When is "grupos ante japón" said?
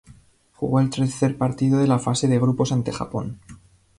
2.39-3.39